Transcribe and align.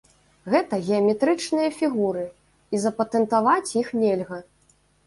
Гэта 0.53 0.79
геаметрычныя 0.87 1.69
фігуры, 1.81 2.25
і 2.73 2.83
запатэнтаваць 2.87 3.65
іх 3.85 3.95
нельга. 4.05 4.47